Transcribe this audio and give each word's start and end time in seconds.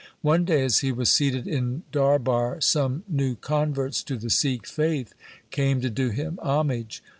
One 0.23 0.45
day 0.45 0.65
as 0.65 0.79
he 0.79 0.91
was 0.91 1.11
seated 1.11 1.47
in 1.47 1.83
darbar 1.91 2.59
some 2.59 3.03
new 3.07 3.35
converts 3.35 4.01
to 4.05 4.17
the 4.17 4.31
Sikh 4.31 4.65
faith 4.65 5.13
came 5.51 5.79
to 5.81 5.91
do 5.91 6.09
him 6.09 6.39
homage. 6.41 7.03